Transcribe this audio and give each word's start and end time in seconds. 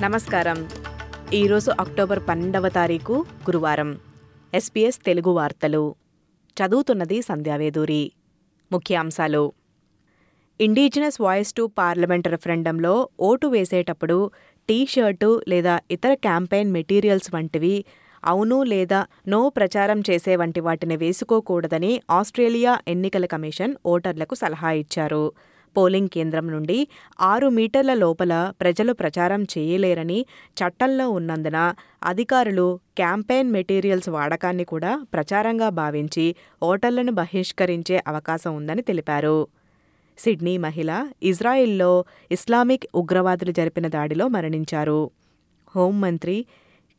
నమస్కారం. 0.00 0.68
ఈరోజు 1.32 1.72
అక్టోబర్ 1.80 2.20
పన్నెండవ 2.28 2.68
తారీఖు 2.68 3.12
గురువారం. 3.42 3.98
ఎస్పీఎస్ 4.54 4.98
తెలుగు 4.98 5.30
వార్తలు. 5.30 5.94
చదువుతున్నది 6.56 7.22
సంధ్యావేదూరి 7.22 8.12
ముఖ్యాంశాలు. 8.72 9.52
ఇండిజినస్ 10.60 11.20
వాయిస్ 11.20 11.54
టు 11.54 11.70
పార్లమెంట్ 11.78 12.28
రెఫరెండంలో 12.28 13.08
ఓటు 13.20 13.46
వేసేటప్పుడు 13.46 14.30
టీ 14.68 14.86
షర్టు 14.86 15.42
లేదా 15.48 15.80
ఇతర 15.90 16.14
క్యాంపెయిన్ 16.14 16.72
మెటీరియల్స్ 16.72 17.34
వంటివి 17.34 17.84
అవును 18.24 18.62
లేదా 18.62 19.06
నో 19.28 19.48
ప్రచారం 19.48 20.00
చేసే 20.10 20.36
వంటి 20.36 20.60
వాటిని 20.60 20.96
వేసుకోకూడదని 20.96 22.02
ఆస్ట్రేలియా 22.10 22.80
ఎన్నికల 22.88 23.26
కమిషన్ 23.26 23.74
ఓటర్లకు 23.86 24.34
సలహా 24.34 24.70
ఇచ్చారు. 24.70 25.32
పోలింగ్ 25.76 26.08
కేంద్రం 26.08 26.50
నుండి 26.50 26.88
ఆరు 27.20 27.48
మీటర్ల 27.48 27.94
లోపల 27.94 28.52
ప్రజలు 28.60 28.92
ప్రచారం 28.92 29.42
చేయలేరని 29.42 30.26
చట్టంలో 30.60 31.10
ఉన్నందున 31.10 31.74
అధికారులు 32.04 32.80
క్యాంపెయిన్ 32.96 33.52
మెటీరియల్స్ 33.52 34.08
వాడకాన్ని 34.08 34.64
కూడా 34.64 35.06
ప్రచారంగా 35.14 35.68
భావించి 35.68 36.36
ఓటర్లను 36.62 37.12
బహిష్కరించే 37.12 38.02
అవకాశం 38.08 38.56
ఉందని 38.56 38.82
తెలిపారు. 38.82 39.46
సిడ్నీ 40.18 40.58
మహిళ 40.58 41.08
ఇజ్రాయిల్లో 41.22 42.04
ఇస్లామిక్ 42.32 42.86
ఉగ్రవాదులు 42.94 43.50
జరిపిన 43.50 43.88
దాడిలో 43.88 44.28
మరణించారు. 44.28 45.10
హోంమంత్రి 45.76 46.44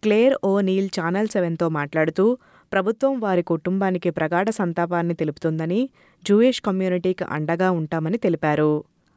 క్లేర్ 0.04 0.34
ఓ 0.44 0.54
నీల్ 0.62 0.90
ఛానల్ 0.98 1.28
సెవెన్తో 1.28 1.70
మాట్లాడుతూ 1.70 2.26
ప్రభుత్వం 2.72 3.20
వారి 3.20 3.44
కుటుంబానికి 3.44 4.10
ప్రగాఢ 4.10 4.50
సంతాపాన్ని 4.50 5.14
తెలుపుతుందని 5.14 5.82
జూయిష్ 6.24 6.62
కమ్యూనిటీకి 6.62 7.26
అండగా 7.30 7.72
ఉంటామని 7.72 8.18
తెలిపారు. 8.18 8.72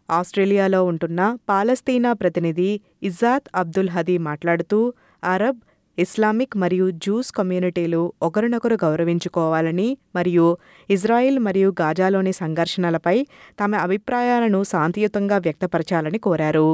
ఆస్ట్రేలియాలో 0.08 0.80
ఉంటున్న 0.84 1.20
పాలస్తీనా 1.48 2.12
ప్రతినిధి 2.12 2.70
ఇజాత్ 3.02 3.48
అబ్దుల్ 3.54 3.90
హదీ 3.90 4.16
మాట్లాడుతూ 4.18 4.78
అరబ్ 5.24 5.60
ఇస్లామిక్ 5.98 6.54
మరియు 6.56 6.86
జూస్ 7.04 7.30
కమ్యూనిటీలు 7.32 8.00
ఒకరినొకరు 8.22 8.76
గౌరవించుకోవాలని 8.84 9.86
మరియు 10.16 10.46
ఇజ్రాయిల్ 10.90 11.38
మరియు 11.38 11.68
గాజాలోని 11.80 12.32
సంఘర్షణలపై 12.32 13.16
తమ 13.60 13.74
అభిప్రాయాలను 13.76 14.60
శాంతియుతంగా 14.64 15.38
వ్యక్తపరచాలని 15.38 16.18
కోరారు. 16.18 16.68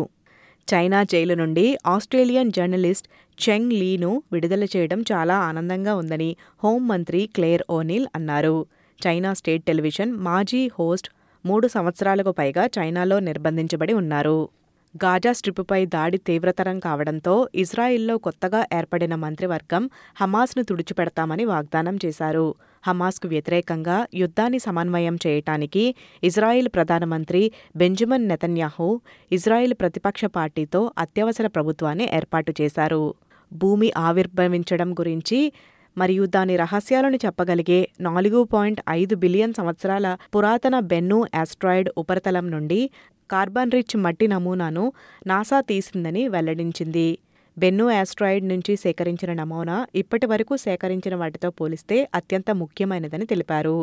చైనా 0.68 1.02
జైలు 1.02 1.34
నుండి 1.34 1.78
ఆస్ట్రేలియన్ 1.86 2.52
జర్నలిస్ట్ 2.52 3.08
చెంగ్ 3.38 3.72
లీను 3.72 4.22
విడుదల 4.32 4.64
చేయడం 4.64 5.00
చాలా 5.12 5.36
ఆనందంగా 5.38 5.94
ఉందని 5.94 6.30
హోంమంత్రి 6.64 7.26
క్లేర్ 7.34 7.62
ఓనిల్ 7.70 8.06
అన్నారు. 8.14 8.56
చైనా 9.06 9.34
స్టేట్ 9.34 9.64
టెలివిజన్ 9.64 10.12
మాజీ 10.18 10.70
హోస్ట్ 10.78 11.08
మూడు 11.44 11.66
సంవత్సరాలకు 11.66 12.32
పైగా 12.32 12.66
చైనాలో 12.78 13.20
నిర్బంధించబడి 13.20 13.92
ఉన్నారు. 13.92 14.38
గాజా 14.96 15.32
స్ట్రిప్పుపై 15.32 15.86
దాడి 15.86 16.18
తీవ్రతరం 16.18 16.78
కావడంతో 16.78 17.48
ఇజ్రాయిల్లో 17.54 18.18
కొత్తగా 18.18 18.66
ఏర్పడిన 18.74 19.14
మంత్రివర్గం 19.14 19.90
హమాస్ను 20.20 20.62
తుడిచిపెడతామని 20.64 21.44
వాగ్దానం 21.44 21.98
చేశారు. 22.04 22.54
హమాస్కు 22.86 23.28
వ్యతిరేకంగా 23.28 24.06
యుద్ధాన్ని 24.14 24.58
సమన్వయం 24.58 25.18
చేయటానికి 25.26 25.94
ఇజ్రాయిల్ 26.22 26.68
ప్రధానమంత్రి 26.68 27.42
బెంజమిన్ 27.76 28.28
నెతన్యాహు 28.28 29.00
ఇజ్రాయిల్ 29.32 29.74
ప్రతిపక్ష 29.74 30.24
పార్టీతో 30.24 30.92
అత్యవసర 30.98 31.46
ప్రభుత్వాన్ని 31.46 32.08
ఏర్పాటు 32.16 32.54
చేశారు. 32.60 33.14
భూమి 33.52 33.92
ఆవిర్భవించడం 33.96 34.92
గురించి 34.92 35.38
మరియు 35.96 36.24
దాని 36.26 36.56
రహస్యాలను 36.56 37.16
చెప్పగలిగే 37.16 37.88
నాలుగు 38.00 38.44
పాయింట్ 38.44 38.80
ఐదు 38.90 39.14
బిలియన్ 39.14 39.52
సంవత్సరాల 39.52 40.16
పురాతన 40.34 40.78
బెన్ను 40.80 41.26
ఆస్ట్రాయిడ్ 41.34 41.90
ఉపరితలం 41.98 42.50
నుండి 42.50 42.80
కార్బన్ 43.30 43.70
రిచ్ 43.70 43.96
మట్టి 43.96 44.26
నమూనాను 44.26 44.92
నాసా 45.26 45.60
తీసిందని 45.60 46.28
వెల్లడించింది. 46.28 47.18
బెన్ను 47.58 47.88
ఆస్ట్రాయిడ్ 47.90 48.48
నుంచి 48.48 48.76
సేకరించిన 48.76 49.32
నమూనా 49.32 49.86
ఇప్పటి 49.94 50.26
వరకు 50.26 50.56
సేకరించిన 50.56 51.14
వాటితో 51.14 51.50
పోలిస్తే 51.50 52.08
అత్యంత 52.14 52.50
ముఖ్యమైనదని 52.50 53.26
తెలిపారు. 53.26 53.76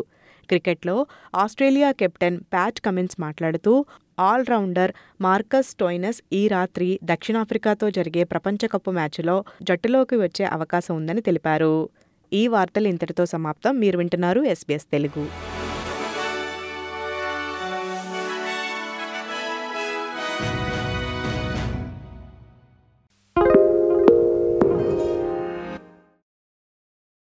క్రికెట్లో 0.47 1.07
ఆస్ట్రేలియా 1.35 1.91
కెప్టెన్ 1.91 2.39
ప్యాట్ 2.39 2.81
కమిన్స్ 2.81 3.21
మాట్లాడుతూ 3.21 3.85
ఆల్రౌండర్ 4.19 4.91
మార్కస్ 5.21 5.75
టోయినస్ 5.75 6.21
ఈ 6.33 6.47
రాత్రి 6.47 6.99
దక్షిణాఫ్రికాతో 7.03 7.89
జరిగే 7.89 8.23
ప్రపంచ 8.23 8.67
కప్ 8.67 8.89
మ్యాచ్లో 8.89 9.43
జట్టులోకి 9.63 10.15
వచ్చే 10.15 10.45
అవకాశం 10.45 10.95
ఉందని 10.95 11.21
తెలిపారు. 11.21 11.89
ఈ 12.33 12.47
వార్తలు 12.47 12.87
ఇంతటితో 12.87 13.25
సమాప్తం. 13.25 13.79
మీరు 13.79 13.97
వింటున్నారు 13.97 14.41
ఎస్బీఎస్ 14.41 14.85
తెలుగు. 14.85 15.48